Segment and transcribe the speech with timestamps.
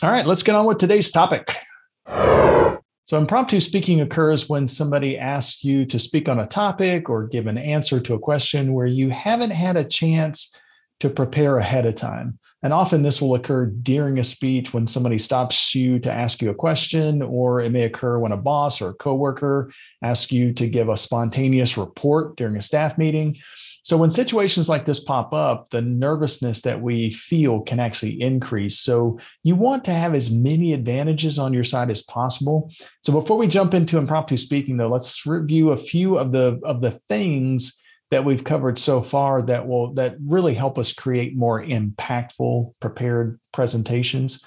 [0.02, 1.56] All right, let's get on with today's topic.
[3.04, 7.46] So, impromptu speaking occurs when somebody asks you to speak on a topic or give
[7.46, 10.54] an answer to a question where you haven't had a chance
[11.00, 12.38] to prepare ahead of time.
[12.62, 16.50] And often this will occur during a speech when somebody stops you to ask you
[16.50, 19.70] a question, or it may occur when a boss or a coworker
[20.02, 23.36] asks you to give a spontaneous report during a staff meeting.
[23.84, 28.80] So when situations like this pop up, the nervousness that we feel can actually increase.
[28.80, 32.72] So you want to have as many advantages on your side as possible.
[33.02, 36.80] So before we jump into impromptu speaking though, let's review a few of the of
[36.80, 37.78] the things
[38.10, 43.38] that we've covered so far that will that really help us create more impactful prepared
[43.52, 44.42] presentations.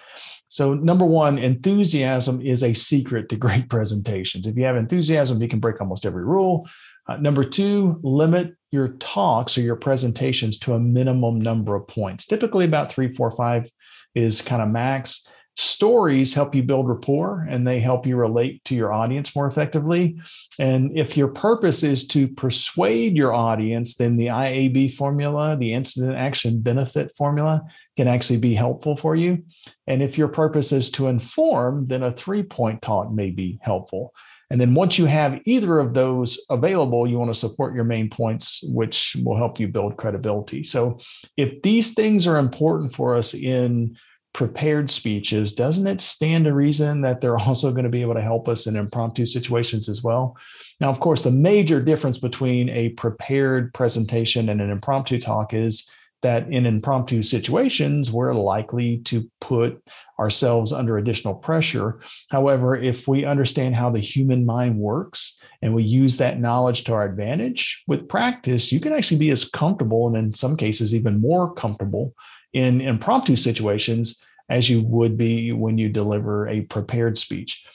[0.47, 4.47] So number 1, enthusiasm is a secret to great presentations.
[4.47, 6.68] If you have enthusiasm, you can break almost every rule.
[7.08, 12.25] Uh, number two, limit your talks or your presentations to a minimum number of points.
[12.25, 13.72] Typically, about three, four, five
[14.16, 15.28] is kind of max.
[15.55, 20.19] Stories help you build rapport and they help you relate to your audience more effectively.
[20.59, 26.16] And if your purpose is to persuade your audience, then the IAB formula, the incident
[26.16, 27.63] action benefit formula,
[27.95, 29.45] can actually be helpful for you.
[29.88, 34.13] And if your purpose is to inform, then a three point talk may be helpful.
[34.50, 38.09] And then once you have either of those available, you want to support your main
[38.09, 40.63] points, which will help you build credibility.
[40.63, 41.00] So
[41.35, 43.97] if these things are important for us in
[44.34, 48.22] prepared speeches, doesn't it stand to reason that they're also going to be able to
[48.22, 50.38] help us in impromptu situations as well?
[50.79, 55.90] Now, of course, the major difference between a prepared presentation and an impromptu talk is
[56.22, 59.81] that in impromptu situations, we're likely to put
[60.19, 62.00] ourselves under additional pressure.
[62.29, 66.94] However, if we understand how the human mind works and we use that knowledge to
[66.94, 71.22] our advantage with practice, you can actually be as comfortable and in some cases, even
[71.22, 72.13] more comfortable
[72.53, 77.66] in impromptu situations as you would be when you deliver a prepared speech.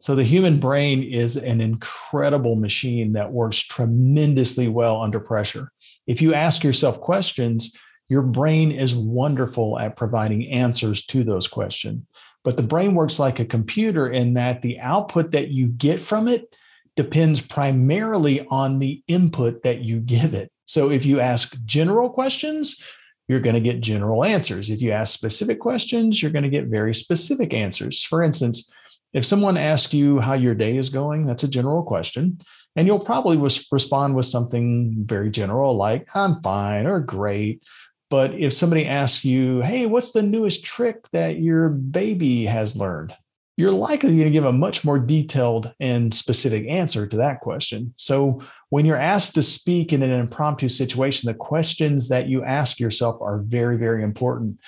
[0.00, 5.72] So, the human brain is an incredible machine that works tremendously well under pressure.
[6.06, 7.76] If you ask yourself questions,
[8.08, 12.02] your brain is wonderful at providing answers to those questions.
[12.44, 16.28] But the brain works like a computer in that the output that you get from
[16.28, 16.54] it
[16.96, 20.50] depends primarily on the input that you give it.
[20.66, 22.82] So if you ask general questions,
[23.28, 24.70] you're going to get general answers.
[24.70, 28.02] If you ask specific questions, you're going to get very specific answers.
[28.02, 28.70] For instance,
[29.12, 32.40] if someone asks you how your day is going, that's a general question.
[32.76, 33.36] And you'll probably
[33.72, 37.62] respond with something very general like, I'm fine or great
[38.10, 43.14] but if somebody asks you, hey, what's the newest trick that your baby has learned?
[43.56, 47.92] You're likely going to give a much more detailed and specific answer to that question.
[47.96, 48.40] So,
[48.70, 53.20] when you're asked to speak in an impromptu situation, the questions that you ask yourself
[53.22, 54.58] are very, very important.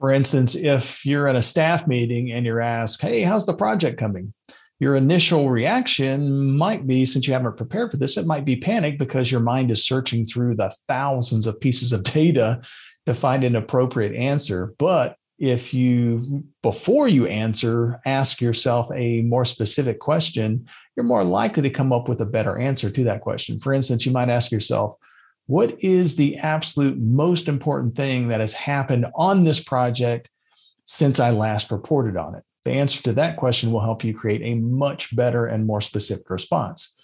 [0.00, 3.98] For instance, if you're in a staff meeting and you're asked, Hey, how's the project
[3.98, 4.32] coming?
[4.80, 8.98] Your initial reaction might be, since you haven't prepared for this, it might be panic
[8.98, 12.60] because your mind is searching through the thousands of pieces of data
[13.06, 14.74] to find an appropriate answer.
[14.78, 21.62] But if you, before you answer, ask yourself a more specific question, you're more likely
[21.62, 23.58] to come up with a better answer to that question.
[23.58, 24.96] For instance, you might ask yourself,
[25.46, 30.30] what is the absolute most important thing that has happened on this project
[30.84, 32.44] since I last reported on it?
[32.64, 36.30] The answer to that question will help you create a much better and more specific
[36.30, 36.94] response.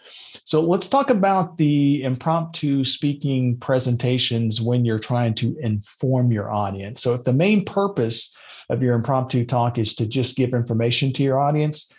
[0.44, 7.02] So let's talk about the impromptu speaking presentations when you're trying to inform your audience.
[7.02, 8.34] So if the main purpose
[8.70, 11.92] of your impromptu talk is to just give information to your audience,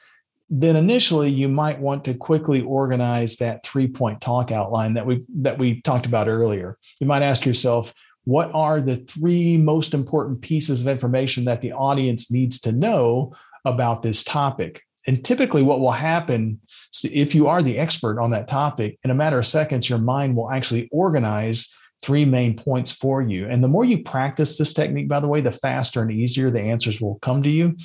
[0.50, 5.24] then initially you might want to quickly organize that three point talk outline that we
[5.36, 6.78] that we talked about earlier.
[7.00, 7.94] You might ask yourself,
[8.26, 13.34] what are the three most important pieces of information that the audience needs to know
[13.66, 14.84] about this topic?
[15.08, 16.60] And typically, what will happen
[17.04, 20.36] if you are the expert on that topic, in a matter of seconds, your mind
[20.36, 23.48] will actually organize three main points for you.
[23.48, 26.60] And the more you practice this technique, by the way, the faster and easier the
[26.60, 27.76] answers will come to you.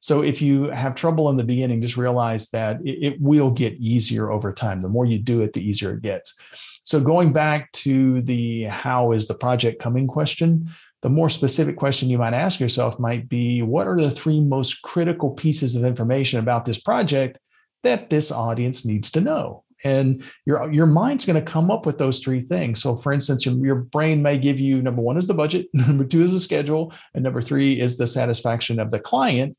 [0.00, 3.74] So if you have trouble in the beginning, just realize that it, it will get
[3.74, 4.80] easier over time.
[4.80, 6.38] The more you do it, the easier it gets.
[6.84, 10.70] So going back to the how is the project coming question,
[11.02, 14.82] the more specific question you might ask yourself might be what are the three most
[14.82, 17.38] critical pieces of information about this project
[17.82, 19.64] that this audience needs to know?
[19.84, 23.44] and your your mind's going to come up with those three things so for instance
[23.44, 26.40] your, your brain may give you number one is the budget number two is the
[26.40, 29.56] schedule and number three is the satisfaction of the client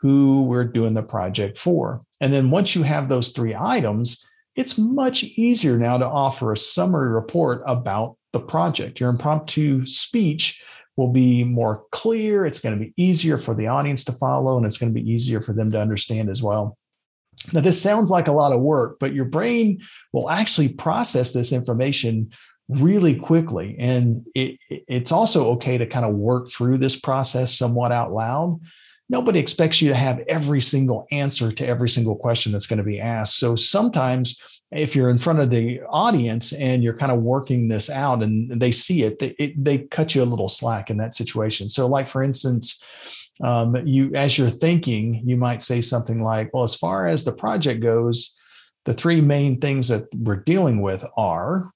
[0.00, 4.78] who we're doing the project for and then once you have those three items it's
[4.78, 10.62] much easier now to offer a summary report about the project your impromptu speech
[10.96, 14.66] will be more clear it's going to be easier for the audience to follow and
[14.66, 16.76] it's going to be easier for them to understand as well
[17.52, 19.82] now, this sounds like a lot of work, but your brain
[20.12, 22.30] will actually process this information
[22.68, 23.76] really quickly.
[23.78, 28.60] And it, it's also okay to kind of work through this process somewhat out loud.
[29.10, 32.84] Nobody expects you to have every single answer to every single question that's going to
[32.84, 33.38] be asked.
[33.38, 34.40] So sometimes,
[34.74, 38.50] if you're in front of the audience and you're kind of working this out and
[38.60, 41.68] they see it, they, it, they cut you a little slack in that situation.
[41.68, 42.82] So, like for instance,
[43.42, 47.32] um, you as you're thinking, you might say something like, "Well, as far as the
[47.32, 48.38] project goes,
[48.84, 51.72] the three main things that we're dealing with are,"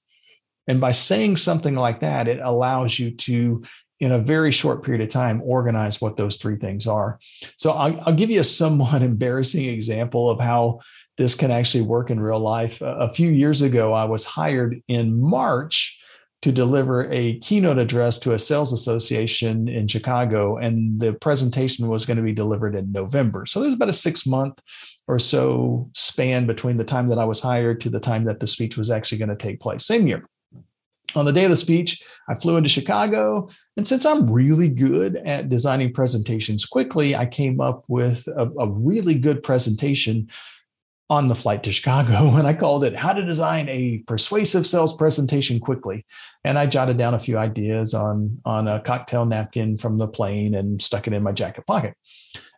[0.67, 3.63] and by saying something like that, it allows you to
[3.99, 7.19] in a very short period of time organize what those three things are
[7.57, 10.79] so i'll, I'll give you a somewhat embarrassing example of how
[11.19, 15.21] this can actually work in real life a few years ago i was hired in
[15.21, 15.99] march
[16.41, 22.05] to deliver a keynote address to a sales association in Chicago, and the presentation was
[22.05, 23.45] going to be delivered in November.
[23.45, 24.61] So there's about a six month
[25.07, 28.47] or so span between the time that I was hired to the time that the
[28.47, 29.85] speech was actually going to take place.
[29.85, 30.25] Same year.
[31.15, 33.49] On the day of the speech, I flew into Chicago.
[33.75, 38.69] And since I'm really good at designing presentations quickly, I came up with a, a
[38.69, 40.29] really good presentation
[41.09, 44.95] on the flight to Chicago, and I called it How to Design a Persuasive Sales
[44.95, 46.05] Presentation Quickly.
[46.43, 50.55] And I jotted down a few ideas on, on a cocktail napkin from the plane
[50.55, 51.95] and stuck it in my jacket pocket.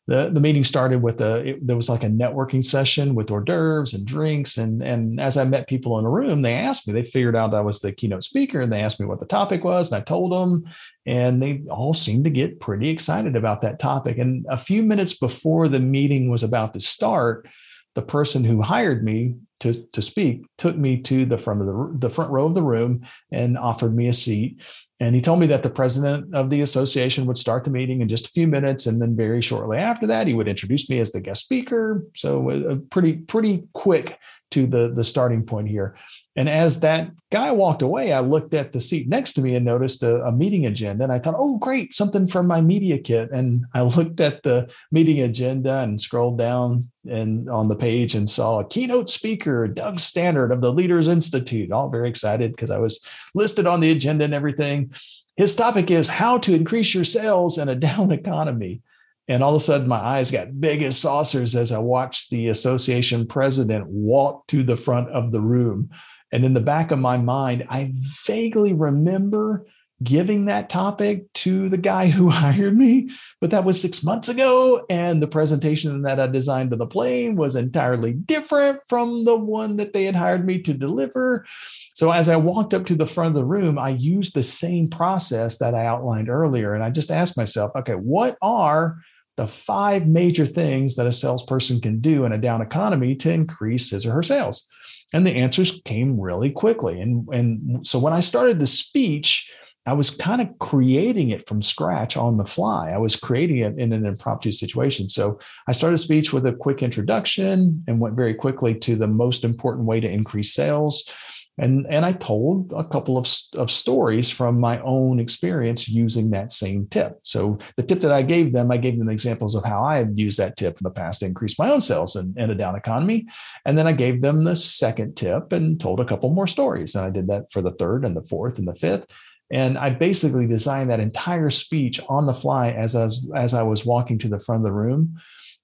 [0.08, 3.44] The, the meeting started with a it, there was like a networking session with hors
[3.46, 6.94] d'oeuvres and drinks and and as I met people in a room they asked me
[6.94, 9.64] they figured out I was the keynote speaker and they asked me what the topic
[9.64, 10.66] was and I told them
[11.06, 15.14] and they all seemed to get pretty excited about that topic and a few minutes
[15.14, 17.48] before the meeting was about to start
[17.96, 22.08] the person who hired me to, to speak took me to the front of the,
[22.08, 24.60] the front row of the room and offered me a seat.
[25.00, 28.08] And he told me that the president of the association would start the meeting in
[28.08, 28.88] just a few minutes.
[28.88, 32.06] And then very shortly after that he would introduce me as the guest speaker.
[32.16, 34.18] So a pretty pretty quick
[34.52, 35.96] to the the starting point here
[36.36, 39.66] and as that guy walked away, I looked at the seat next to me and
[39.66, 41.04] noticed a, a, meeting agenda.
[41.04, 43.32] And I thought, oh, great, something from my media kit.
[43.32, 48.30] And I looked at the meeting agenda and scrolled down and on the page and
[48.30, 51.72] saw a keynote speaker, Doug Stannard of the Leaders Institute.
[51.72, 54.94] All very excited because I was listed on the agenda and everything.
[55.36, 58.82] His topic is how to increase your sales in a down economy.
[59.28, 62.48] And all of a sudden, my eyes got big as saucers as I watched the
[62.48, 65.90] association president walk to the front of the room
[66.32, 67.92] and in the back of my mind, I
[68.26, 69.66] vaguely remember
[70.04, 73.10] giving that topic to the guy who hired me,
[73.40, 74.86] but that was six months ago.
[74.90, 79.78] And the presentation that I designed to the plane was entirely different from the one
[79.78, 81.46] that they had hired me to deliver.
[81.94, 84.90] So as I walked up to the front of the room, I used the same
[84.90, 86.74] process that I outlined earlier.
[86.74, 88.98] And I just asked myself, okay, what are
[89.38, 93.92] the five major things that a salesperson can do in a down economy to increase
[93.92, 94.68] his or her sales?
[95.14, 97.00] And the answers came really quickly.
[97.00, 99.52] And, and so when I started the speech,
[99.86, 102.92] I was kind of creating it from scratch on the fly.
[102.92, 105.10] I was creating it in an impromptu situation.
[105.10, 109.44] So I started speech with a quick introduction and went very quickly to the most
[109.44, 111.10] important way to increase sales.
[111.58, 116.52] And, and I told a couple of, of stories from my own experience using that
[116.52, 117.20] same tip.
[117.24, 120.18] So the tip that I gave them, I gave them examples of how I had
[120.18, 122.76] used that tip in the past to increase my own sales in, in a down
[122.76, 123.28] economy.
[123.66, 126.96] And then I gave them the second tip and told a couple more stories.
[126.96, 129.06] And I did that for the third and the fourth and the fifth.
[129.52, 133.64] And I basically designed that entire speech on the fly as I was, as I
[133.64, 135.20] was walking to the front of the room.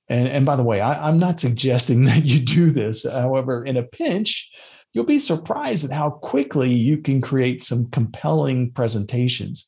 [0.09, 3.09] And, and by the way, I, I'm not suggesting that you do this.
[3.09, 4.51] However, in a pinch,
[4.97, 9.67] you'll be surprised at how quickly you can create some compelling presentations.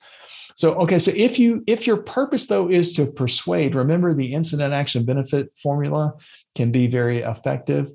[0.56, 4.74] So, okay, so if you if your purpose though is to persuade, remember the incident
[4.74, 6.16] action benefit formula
[6.56, 7.92] can be very effective.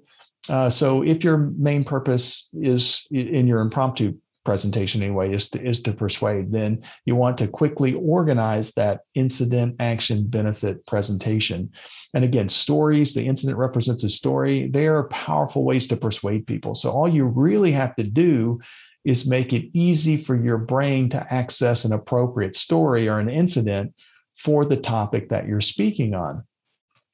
[0.48, 4.14] Uh, so, if your main purpose is in your impromptu
[4.44, 9.76] presentation anyway is to, is to persuade then you want to quickly organize that incident
[9.80, 11.70] action benefit presentation.
[12.12, 14.68] And again stories the incident represents a story.
[14.68, 16.74] They are powerful ways to persuade people.
[16.74, 18.60] So all you really have to do
[19.04, 23.94] is make it easy for your brain to access an appropriate story or an incident
[24.34, 26.44] for the topic that you're speaking on.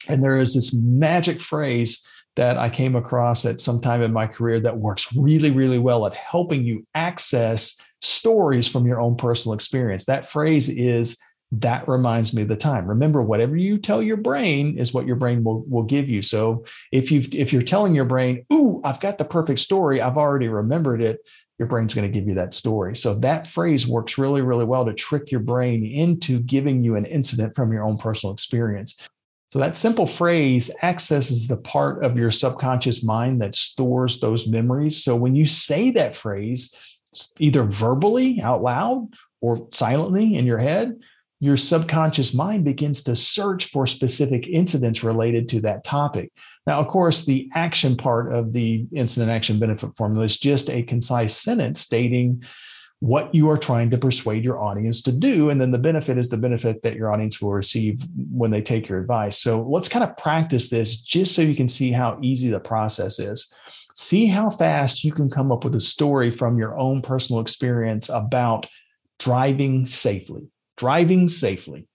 [0.07, 4.27] And there is this magic phrase that I came across at some time in my
[4.27, 9.53] career that works really, really well at helping you access stories from your own personal
[9.53, 10.05] experience.
[10.05, 11.19] That phrase is
[11.53, 12.87] that reminds me of the time.
[12.87, 16.21] Remember, whatever you tell your brain is what your brain will, will give you.
[16.21, 20.01] So if you if you're telling your brain, "Ooh, I've got the perfect story.
[20.01, 21.19] I've already remembered it,"
[21.59, 22.95] your brain's going to give you that story.
[22.95, 27.05] So that phrase works really, really well to trick your brain into giving you an
[27.05, 28.97] incident from your own personal experience.
[29.51, 35.03] So that simple phrase accesses the part of your subconscious mind that stores those memories.
[35.03, 36.73] So when you say that phrase,
[37.37, 39.09] either verbally out loud
[39.41, 40.97] or silently in your head,
[41.41, 46.31] your subconscious mind begins to search for specific incidents related to that topic.
[46.65, 50.83] Now, of course, the action part of the incident action benefit formula is just a
[50.83, 52.43] concise sentence stating
[53.01, 55.49] what you are trying to persuade your audience to do.
[55.49, 58.87] And then the benefit is the benefit that your audience will receive when they take
[58.87, 59.39] your advice.
[59.39, 63.17] So let's kind of practice this just so you can see how easy the process
[63.17, 63.51] is.
[63.95, 68.07] See how fast you can come up with a story from your own personal experience
[68.07, 68.67] about
[69.17, 70.47] driving safely.
[70.77, 71.87] Driving safely.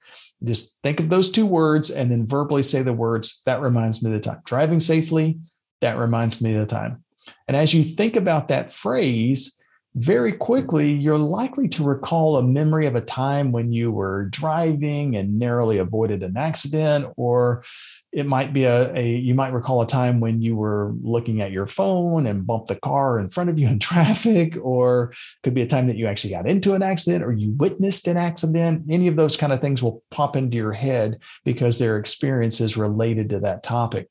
[0.42, 3.42] Just think of those two words and then verbally say the words.
[3.46, 4.42] That reminds me of the time.
[4.44, 5.38] Driving safely.
[5.82, 7.04] That reminds me of the time.
[7.46, 9.56] And as you think about that phrase,
[9.96, 10.38] very mm-hmm.
[10.38, 15.38] quickly, you're likely to recall a memory of a time when you were driving and
[15.38, 17.64] narrowly avoided an accident, or
[18.12, 21.50] it might be a, a, you might recall a time when you were looking at
[21.50, 25.62] your phone and bumped the car in front of you in traffic, or could be
[25.62, 28.84] a time that you actually got into an accident or you witnessed an accident.
[28.90, 33.30] Any of those kind of things will pop into your head because their experiences related
[33.30, 34.08] to that topic.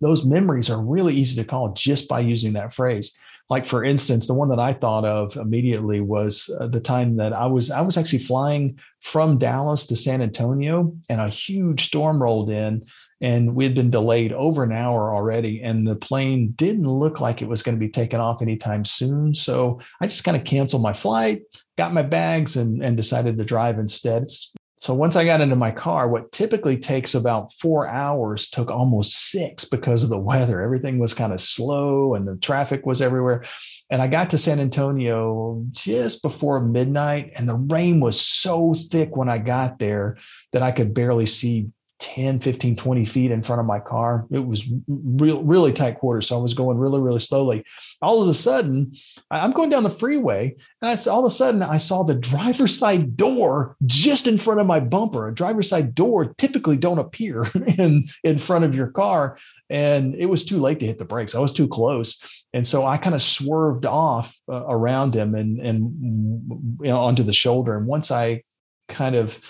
[0.00, 3.18] Those memories are really easy to call just by using that phrase
[3.50, 7.32] like for instance the one that i thought of immediately was uh, the time that
[7.32, 12.22] i was i was actually flying from dallas to san antonio and a huge storm
[12.22, 12.82] rolled in
[13.20, 17.40] and we had been delayed over an hour already and the plane didn't look like
[17.40, 19.34] it was going to be taken off anytime soon.
[19.34, 21.40] So i just kind of canceled my flight
[21.76, 24.22] got my bags and, and decided to drive instead.
[24.22, 24.52] It's
[24.84, 29.30] so once I got into my car, what typically takes about four hours took almost
[29.30, 30.60] six because of the weather.
[30.60, 33.44] Everything was kind of slow and the traffic was everywhere.
[33.88, 39.16] And I got to San Antonio just before midnight, and the rain was so thick
[39.16, 40.18] when I got there
[40.52, 41.70] that I could barely see
[42.00, 44.26] 10, 15, 20 feet in front of my car.
[44.30, 46.28] It was real, really tight quarters.
[46.28, 47.64] So I was going really, really slowly.
[48.02, 48.92] All of a sudden,
[49.30, 52.76] I'm going down the freeway and I all of a sudden I saw the driver's
[52.76, 55.28] side door just in front of my bumper.
[55.28, 57.46] A driver's side door typically don't appear
[57.78, 59.38] in, in front of your car.
[59.70, 61.34] And it was too late to hit the brakes.
[61.34, 62.20] I was too close.
[62.52, 67.22] And so I kind of swerved off uh, around him and, and you know, onto
[67.22, 67.76] the shoulder.
[67.76, 68.42] And once I
[68.88, 69.40] kind of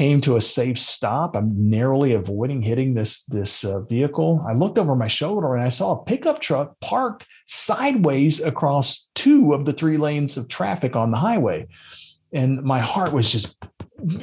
[0.00, 1.36] came to a safe stop.
[1.36, 4.40] I'm narrowly avoiding hitting this this uh, vehicle.
[4.48, 9.52] I looked over my shoulder and I saw a pickup truck parked sideways across two
[9.52, 11.66] of the three lanes of traffic on the highway.
[12.32, 13.58] and my heart was just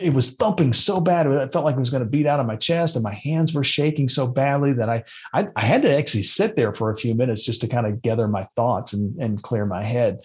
[0.01, 1.27] it was thumping so bad.
[1.27, 3.53] I felt like it was going to beat out of my chest, and my hands
[3.53, 5.03] were shaking so badly that I,
[5.34, 8.01] I, I had to actually sit there for a few minutes just to kind of
[8.01, 10.22] gather my thoughts and, and clear my head.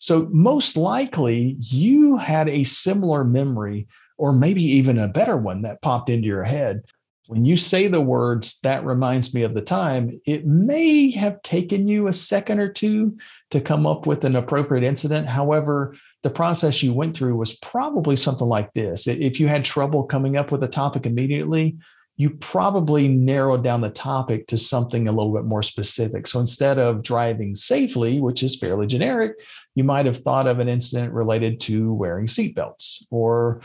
[0.00, 3.86] So most likely, you had a similar memory,
[4.16, 6.82] or maybe even a better one that popped into your head.
[7.28, 11.88] When you say the words, that reminds me of the time, it may have taken
[11.88, 13.18] you a second or two
[13.50, 15.26] to come up with an appropriate incident.
[15.26, 19.08] However, the process you went through was probably something like this.
[19.08, 21.76] If you had trouble coming up with a topic immediately,
[22.16, 26.26] you probably narrowed down the topic to something a little bit more specific.
[26.26, 29.32] So instead of driving safely, which is fairly generic,
[29.74, 33.60] you might have thought of an incident related to wearing seatbelts or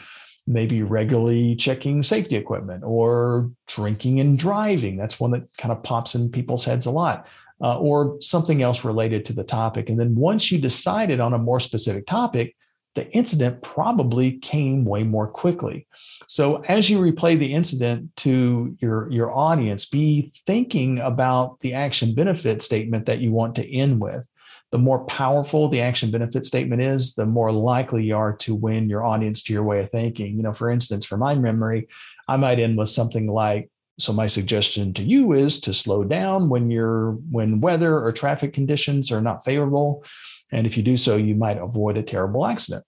[0.47, 4.97] maybe regularly checking safety equipment or drinking and driving.
[4.97, 7.27] That's one that kind of pops in people's heads a lot
[7.61, 9.89] uh, or something else related to the topic.
[9.89, 12.55] And then once you decided on a more specific topic,
[12.95, 15.87] the incident probably came way more quickly.
[16.27, 22.13] So as you replay the incident to your, your audience, be thinking about the action
[22.13, 24.27] benefit statement that you want to end with.
[24.71, 28.89] The more powerful the action benefit statement is, the more likely you are to win
[28.89, 30.37] your audience to your way of thinking.
[30.37, 31.89] You know, for instance, for my memory,
[32.27, 36.47] I might end with something like, so my suggestion to you is to slow down
[36.47, 40.05] when you're when weather or traffic conditions are not favorable.
[40.51, 42.85] And if you do so, you might avoid a terrible accident.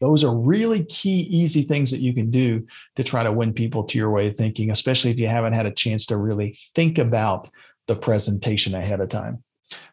[0.00, 2.66] Those are really key, easy things that you can do
[2.96, 5.66] to try to win people to your way of thinking, especially if you haven't had
[5.66, 7.50] a chance to really think about
[7.88, 9.42] the presentation ahead of time.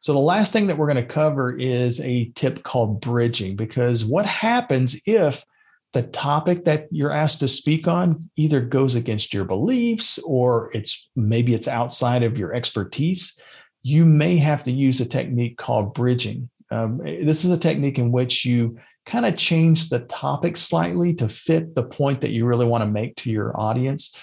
[0.01, 4.05] So, the last thing that we're going to cover is a tip called bridging, because
[4.05, 5.45] what happens if
[5.93, 11.09] the topic that you're asked to speak on either goes against your beliefs or it's
[11.15, 13.39] maybe it's outside of your expertise,
[13.81, 16.49] you may have to use a technique called bridging.
[16.69, 21.29] Um, this is a technique in which you kind of change the topic slightly to
[21.29, 24.13] fit the point that you really want to make to your audience.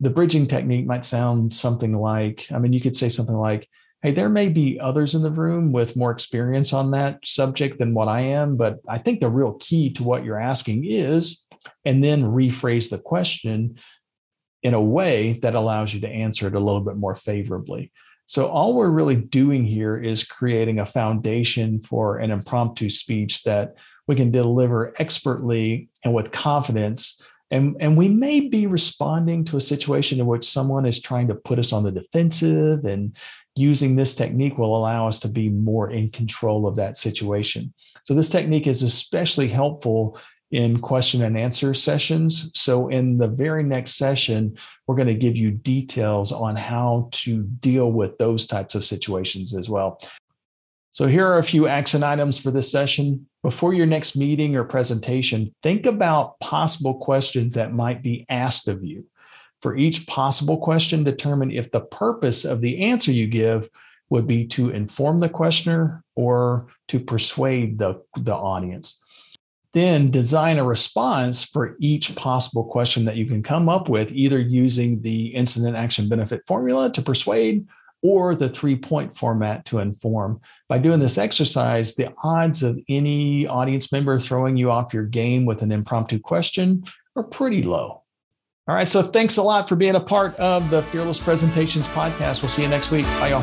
[0.00, 3.68] The bridging technique might sound something like, I mean, you could say something like,
[4.02, 7.94] hey, there may be others in the room with more experience on that subject than
[7.94, 11.46] what I am, but I think the real key to what you're asking is,
[11.84, 13.76] and then rephrase the question
[14.62, 17.92] in a way that allows you to answer it a little bit more favorably.
[18.26, 23.74] So, all we're really doing here is creating a foundation for an impromptu speech that
[24.06, 27.20] we can deliver expertly and with confidence
[27.52, 31.34] and, and we may be responding to a situation in which someone is trying to
[31.34, 33.14] put us on the defensive, and
[33.56, 37.74] using this technique will allow us to be more in control of that situation.
[38.04, 40.18] So, this technique is especially helpful
[40.50, 42.50] in question and answer sessions.
[42.54, 47.42] So, in the very next session, we're going to give you details on how to
[47.42, 50.00] deal with those types of situations as well.
[50.92, 53.26] So, here are a few action items for this session.
[53.42, 58.84] Before your next meeting or presentation, think about possible questions that might be asked of
[58.84, 59.06] you.
[59.62, 63.70] For each possible question, determine if the purpose of the answer you give
[64.10, 69.02] would be to inform the questioner or to persuade the, the audience.
[69.72, 74.38] Then design a response for each possible question that you can come up with, either
[74.38, 77.66] using the incident action benefit formula to persuade
[78.02, 80.40] or the three point format to inform.
[80.68, 85.44] By doing this exercise, the odds of any audience member throwing you off your game
[85.44, 86.84] with an impromptu question
[87.16, 88.02] are pretty low.
[88.68, 92.42] All right, so thanks a lot for being a part of the Fearless Presentations podcast.
[92.42, 93.04] We'll see you next week.
[93.18, 93.42] Bye, y'all.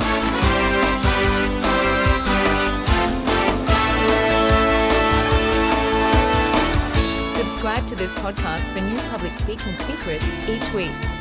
[7.35, 11.18] Subscribe to this podcast for new public speaking secrets each week.